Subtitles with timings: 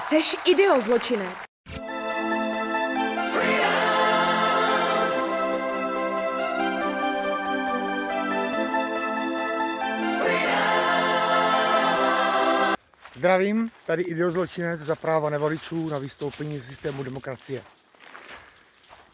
[0.00, 1.38] Seš ideozločinec.
[13.14, 17.62] Zdravím, tady ideozločinec za práva nevoličů na vystoupení z systému demokracie.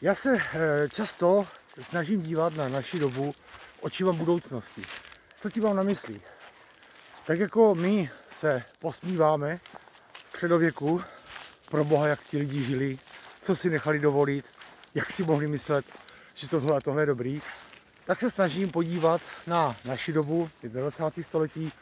[0.01, 1.47] Já se eh, často
[1.81, 3.35] snažím dívat na naši dobu
[3.81, 4.83] očima budoucnosti.
[5.39, 6.21] Co ti mám na mysli?
[7.25, 9.61] Tak jako my se posmíváme
[10.39, 11.03] středověku,
[11.69, 12.99] pro boha, jak ti lidi žili,
[13.41, 14.45] co si nechali dovolit,
[14.95, 15.85] jak si mohli myslet,
[16.35, 17.43] že tohle tohle je dobrý,
[18.07, 21.23] tak se snažím podívat na naši dobu, 21.
[21.23, 21.73] století,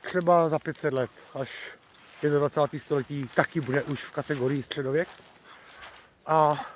[0.00, 1.50] třeba za 500 let, až
[2.22, 2.80] 21.
[2.80, 5.08] století taky bude už v kategorii středověk.
[6.26, 6.66] A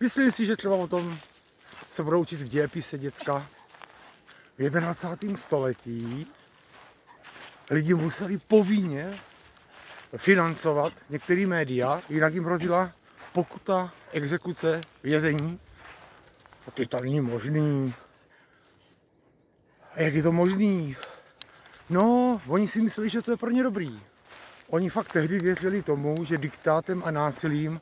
[0.00, 1.18] myslím si, že třeba o tom
[1.90, 3.46] se budou učit v dějepise děcka.
[4.58, 5.36] V 21.
[5.36, 6.26] století
[7.70, 9.18] lidi museli povinně
[10.16, 12.92] financovat některé média, jinak jim hrozila
[13.32, 15.60] pokuta, exekuce, vězení.
[16.68, 17.94] A to tam není možný.
[19.94, 20.96] A jak je to možný?
[21.90, 24.00] No, oni si mysleli, že to je pro ně dobrý.
[24.68, 27.80] Oni fakt tehdy věřili tomu, že diktátem a násilím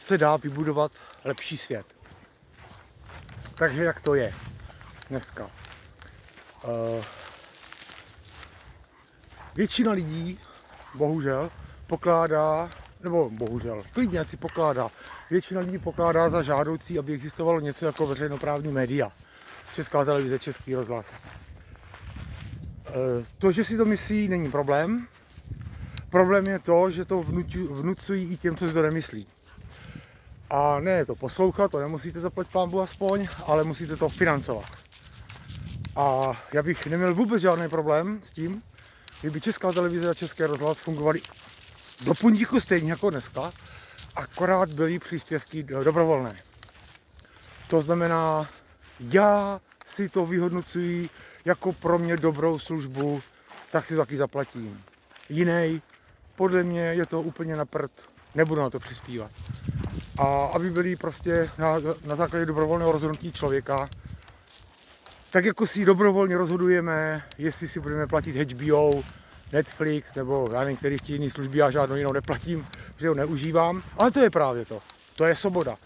[0.00, 0.92] se dá vybudovat
[1.24, 1.86] lepší svět.
[3.54, 4.34] Takže jak to je
[5.10, 5.50] dneska?
[6.64, 7.04] Uh,
[9.54, 10.40] většina lidí,
[10.94, 11.50] bohužel,
[11.86, 12.70] pokládá,
[13.02, 14.90] nebo bohužel, klidně si pokládá,
[15.30, 19.12] většina lidí pokládá za žádoucí, aby existovalo něco jako veřejnoprávní média.
[19.74, 21.16] Česká televize, Český rozhlas.
[22.88, 25.06] Uh, to, že si to myslí, není problém.
[26.10, 27.22] Problém je to, že to
[27.70, 29.26] vnucují i těm, co si to nemyslí.
[30.50, 34.64] A ne to poslouchat, to nemusíte zaplatit pámbu aspoň, ale musíte to financovat.
[35.96, 38.62] A já bych neměl vůbec žádný problém s tím,
[39.20, 41.20] kdyby Česká televize a České rozhlas fungovaly
[42.00, 43.52] do pundíku stejně jako dneska,
[44.16, 46.36] akorát byly příspěvky dobrovolné.
[47.68, 48.48] To znamená,
[49.00, 51.08] já si to vyhodnocuji
[51.44, 53.22] jako pro mě dobrou službu,
[53.72, 54.82] tak si to taky zaplatím.
[55.28, 55.82] Jiný,
[56.36, 57.90] podle mě je to úplně na prd,
[58.34, 59.30] nebudu na to přispívat
[60.18, 61.74] a aby byli prostě na,
[62.04, 63.88] na základě dobrovolného rozhodnutí člověka,
[65.30, 69.02] tak jako si dobrovolně rozhodujeme, jestli si budeme platit HBO,
[69.54, 74.10] Netflix nebo já nevím, který jiný služby, já žádnou jinou neplatím, protože ho neužívám, ale
[74.10, 74.80] to je právě to,
[75.16, 75.76] to je svoboda.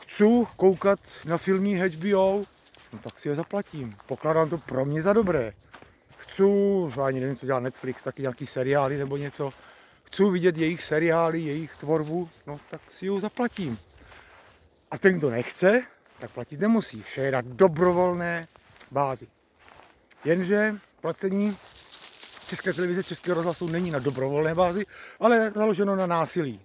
[0.00, 0.24] Chci
[0.56, 2.42] koukat na filmy HBO,
[2.92, 5.52] no tak si je zaplatím, pokládám to pro mě za dobré.
[6.16, 6.42] Chci,
[7.02, 9.52] ani nevím, co dělá Netflix, taky nějaký seriály nebo něco,
[10.04, 13.78] chci vidět jejich seriály, jejich tvorbu, no tak si ji zaplatím.
[14.90, 15.82] A ten, kdo nechce,
[16.18, 17.02] tak platit nemusí.
[17.02, 18.46] Vše je na dobrovolné
[18.90, 19.26] bázi.
[20.24, 21.56] Jenže placení
[22.50, 24.86] České televize, Českého rozhlasu není na dobrovolné bázi,
[25.20, 26.60] ale založeno na násilí.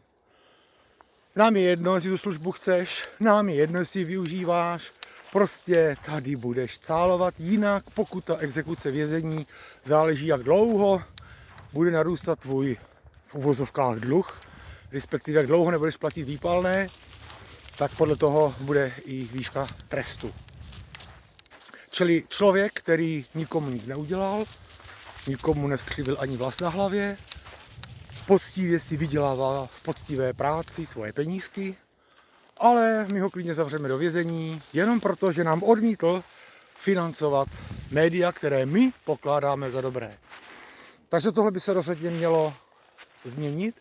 [1.35, 4.91] Nám je jedno, jestli tu službu chceš, nám je jedno, jestli ji využíváš,
[5.31, 9.47] prostě tady budeš cálovat, jinak pokud ta exekuce vězení
[9.83, 11.01] záleží jak dlouho,
[11.73, 12.77] bude narůstat tvůj
[13.33, 14.39] uvozovkách dluh,
[14.91, 16.87] respektive jak dlouho nebudeš platit výpalné,
[17.77, 20.33] tak podle toho bude i výška trestu.
[21.91, 24.45] Čili člověk, který nikomu nic neudělal,
[25.27, 27.17] nikomu neskřivil ani vlast na hlavě,
[28.27, 31.75] poctivě si vydělává v poctivé práci svoje penízky,
[32.57, 36.23] ale my ho klidně zavřeme do vězení, jenom proto, že nám odmítl
[36.79, 37.47] financovat
[37.91, 40.17] média, které my pokládáme za dobré.
[41.09, 42.53] Takže tohle by se rozhodně mělo
[43.23, 43.75] změnit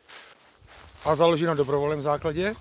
[1.04, 2.54] a založit na dobrovolném základě.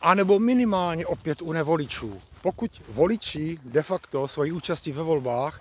[0.00, 2.22] A nebo minimálně opět u nevoličů.
[2.42, 5.60] Pokud voliči de facto svoji účastí ve volbách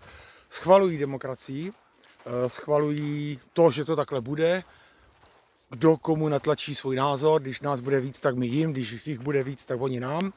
[0.49, 4.63] schvalují demokracii, eh, schvalují to, že to takhle bude,
[5.69, 9.43] kdo komu natlačí svůj názor, když nás bude víc, tak my jim, když jich bude
[9.43, 10.33] víc, tak oni nám,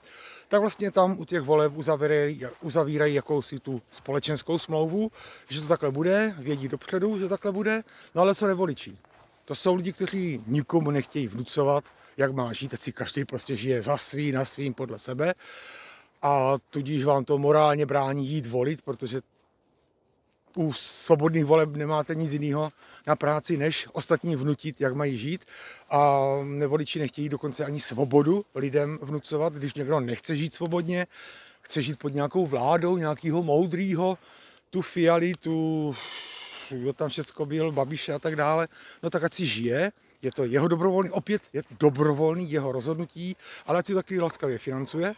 [0.48, 5.10] tak vlastně tam u těch voleb uzavírají, uzavírají jakousi tu společenskou smlouvu,
[5.48, 7.82] že to takhle bude, vědí dopředu, že takhle bude,
[8.14, 8.98] no ale co nevoličí.
[9.44, 11.84] To jsou lidi, kteří nikomu nechtějí vnucovat,
[12.16, 15.34] jak má žít, si každý prostě žije za svý, na svým, podle sebe.
[16.22, 19.20] A tudíž vám to morálně brání jít volit, protože
[20.56, 22.70] u svobodných voleb nemáte nic jiného
[23.06, 25.44] na práci, než ostatní vnutit, jak mají žít.
[25.90, 31.06] A nevoliči nechtějí dokonce ani svobodu lidem vnucovat, když někdo nechce žít svobodně,
[31.60, 34.18] chce žít pod nějakou vládou, nějakého moudrýho,
[34.70, 35.94] tu fiali, tu,
[36.70, 38.68] kdo tam všecko byl, Babiše a tak dále,
[39.02, 39.92] no tak ať si žije,
[40.22, 45.14] je to jeho dobrovolný, opět je dobrovolný jeho rozhodnutí, ale ať si taky laskavě financuje,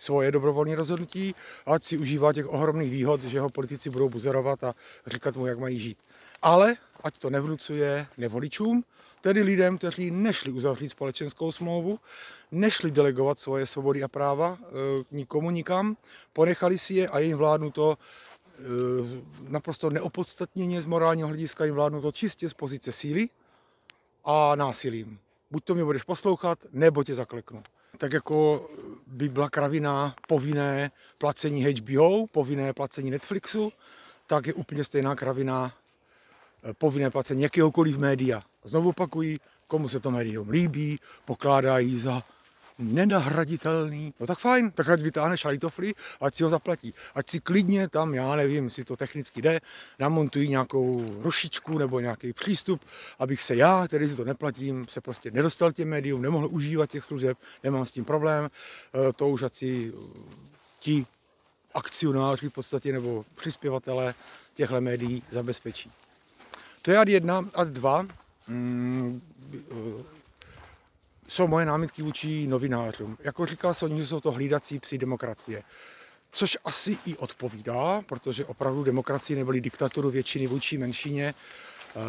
[0.00, 1.34] svoje dobrovolné rozhodnutí,
[1.66, 4.74] ať si užívá těch ohromných výhod, že ho politici budou buzerovat a
[5.06, 5.98] říkat mu, jak mají žít.
[6.42, 8.84] Ale ať to nevnucuje nevoličům,
[9.20, 11.98] tedy lidem, kteří nešli uzavřít společenskou smlouvu,
[12.52, 14.66] nešli delegovat svoje svobody a práva e,
[15.10, 15.96] nikomu nikam,
[16.32, 18.62] ponechali si je a jim vládnu to e,
[19.48, 23.28] naprosto neopodstatněně z morálního hlediska, jim vládnu to čistě z pozice síly
[24.24, 25.18] a násilím.
[25.50, 27.62] Buď to mi budeš poslouchat, nebo tě zakleknu.
[27.98, 28.68] Tak jako
[29.06, 33.72] by byla kravina povinné placení HBO, povinné placení Netflixu,
[34.26, 35.72] tak je úplně stejná kravina
[36.64, 38.42] Eh, povinné placení jakéhokoliv média.
[38.64, 42.22] Znovu opakují, komu se to médium líbí, pokládají za
[42.78, 44.14] nenahraditelný.
[44.20, 46.94] No tak fajn, tak ať vytáhne šalitofry, ať si ho zaplatí.
[47.14, 49.60] Ať si klidně tam, já nevím, jestli to technicky jde,
[49.98, 52.82] namontují nějakou rušičku nebo nějaký přístup,
[53.18, 57.04] abych se já, který si to neplatím, se prostě nedostal těm médium, nemohl užívat těch
[57.04, 58.48] služeb, nemám s tím problém.
[58.48, 60.00] Eh, to už ať si eh,
[60.80, 61.06] ti
[61.74, 64.14] akcionáři v podstatě nebo přispěvatele
[64.54, 65.90] těchto médií zabezpečí.
[66.82, 68.06] To je ad jedna, ad dva.
[68.48, 69.20] Mm,
[71.28, 73.18] jsou moje námitky vůči novinářům.
[73.20, 75.62] Jako říkal jsem, že jsou to hlídací psi demokracie.
[76.32, 81.34] Což asi i odpovídá, protože opravdu demokracie neboli diktaturu většiny vůči menšině
[81.96, 82.00] eh,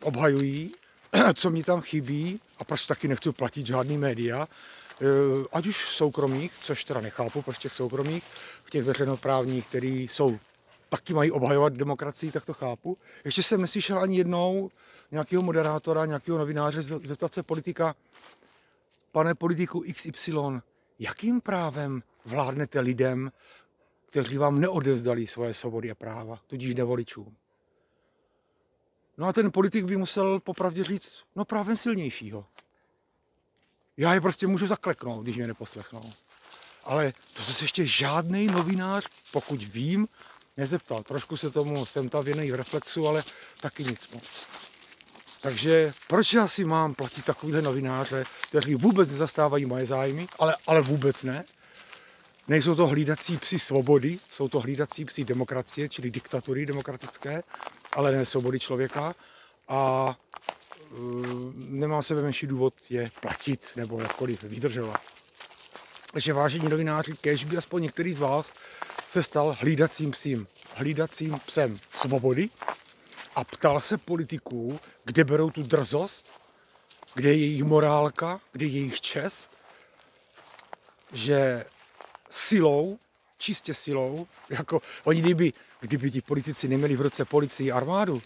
[0.00, 0.74] obhajují,
[1.34, 5.04] co mi tam chybí a proč taky nechci platit žádný média, eh,
[5.52, 8.24] ať už soukromých, což teda nechápu, proč těch soukromých,
[8.64, 10.38] v těch veřejnoprávních, který jsou
[10.92, 12.98] taky mají obhajovat demokracii, tak to chápu.
[13.24, 14.70] Ještě jsem neslyšel ani jednou
[15.10, 17.94] nějakého moderátora, nějakého novináře zeptat se politika,
[19.12, 20.32] pane politiku XY,
[20.98, 23.32] jakým právem vládnete lidem,
[24.06, 27.36] kteří vám neodevzdali svoje svobody a práva, tudíž nevoličům.
[29.18, 32.46] No a ten politik by musel popravdě říct, no právem silnějšího.
[33.96, 36.12] Já je prostě můžu zakleknout, když mě neposlechnou.
[36.84, 40.08] Ale to se ještě žádný novinář, pokud vím,
[40.56, 41.02] nezeptal.
[41.02, 43.22] Trošku se tomu jsem tam věnej v reflexu, ale
[43.60, 44.48] taky nic moc.
[45.42, 50.80] Takže proč já si mám platit takovýhle novináře, kteří vůbec nezastávají moje zájmy, ale, ale
[50.80, 51.44] vůbec ne?
[52.48, 57.42] Nejsou to hlídací psi svobody, jsou to hlídací psi demokracie, čili diktatury demokratické,
[57.92, 59.14] ale ne svobody člověka.
[59.68, 60.94] A e,
[61.54, 65.00] nemá sebe menší důvod je platit nebo jakkoliv vydržovat.
[66.12, 68.52] Takže vážení novináři, kež by aspoň některý z vás
[69.12, 72.48] se stal hlídacím psím, hlídacím psem svobody
[73.36, 76.26] a ptal se politiků, kde berou tu drzost,
[77.14, 79.50] kde je jejich morálka, kde je jejich čest,
[81.12, 81.64] že
[82.30, 82.98] silou,
[83.38, 88.22] čistě silou, jako oni kdyby, kdyby ti politici neměli v roce policii armádu,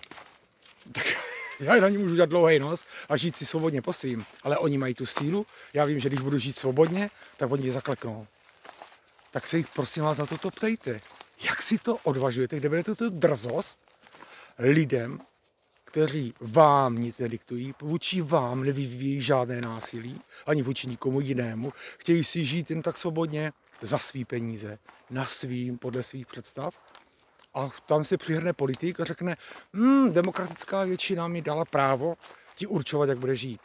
[0.92, 1.04] tak
[1.60, 4.24] já na ní můžu dát dlouhý nos a žít si svobodně po svým.
[4.42, 7.72] Ale oni mají tu sílu, já vím, že když budu žít svobodně, tak oni je
[7.72, 8.26] zakleknou
[9.36, 11.00] tak se jich prosím vás na toto ptejte.
[11.44, 13.80] Jak si to odvažujete, kde budete tu drzost
[14.58, 15.20] lidem,
[15.84, 22.44] kteří vám nic nediktují, vůči vám nevyvíjí žádné násilí, ani vůči nikomu jinému, chtějí si
[22.44, 24.78] žít jen tak svobodně za svý peníze,
[25.10, 26.74] na svým, podle svých představ.
[27.54, 29.36] A tam se přihrne politik a řekne,
[29.72, 32.16] hm, demokratická většina mi dala právo
[32.54, 33.60] ti určovat, jak bude žít.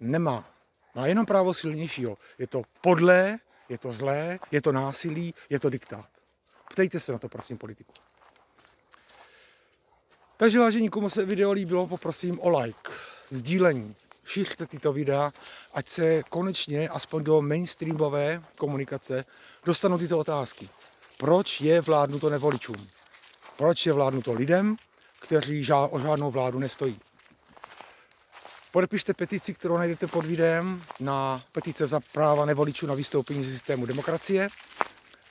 [0.00, 0.50] Nemá.
[0.94, 2.16] Má jenom právo silnějšího.
[2.38, 3.38] Je to podlé,
[3.70, 6.08] je to zlé, je to násilí, je to diktát.
[6.70, 7.92] Ptejte se na to, prosím, politiku.
[10.36, 12.90] Takže vážení, komu se video líbilo, poprosím o like,
[13.30, 13.96] sdílení.
[14.24, 15.30] Šiřte tyto videa,
[15.74, 19.24] ať se konečně aspoň do mainstreamové komunikace
[19.64, 20.68] dostanou tyto otázky.
[21.18, 22.86] Proč je vládnuto nevoličům?
[23.56, 24.76] Proč je vládnuto lidem,
[25.20, 27.00] kteří o žádnou vládu nestojí?
[28.72, 33.86] Podepište petici, kterou najdete pod videem na petice za práva nevoličů na vystoupení ze systému
[33.86, 34.48] demokracie.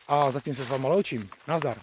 [0.08, 1.30] A zatím se s vámi loučím.
[1.48, 1.78] Nazdar.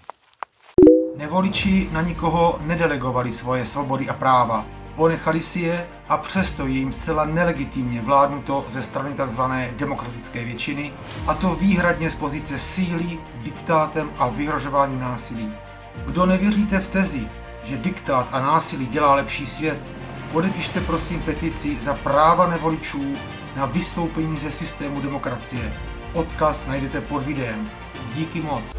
[1.17, 4.67] Nevoliči na nikoho nedelegovali svoje svobody a práva.
[4.97, 9.41] Ponechali si je a přesto je jim zcela nelegitimně vládnuto ze strany tzv.
[9.77, 10.93] demokratické většiny,
[11.27, 15.55] a to výhradně z pozice síly, diktátem a vyhrožováním násilí.
[16.07, 17.29] Kdo nevěříte v tezi,
[17.63, 19.81] že diktát a násilí dělá lepší svět,
[20.37, 23.15] Podepište prosím petici za práva nevoličů
[23.57, 25.73] na vystoupení ze systému demokracie.
[26.13, 27.71] Odkaz najdete pod videem.
[28.15, 28.77] Díky moc.